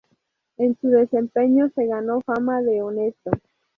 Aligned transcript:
En 0.57 0.75
su 0.81 0.87
desempeño 0.89 1.69
se 1.75 1.85
ganó 1.85 2.21
fama 2.21 2.63
de 2.63 2.81
honesto. 2.81 3.29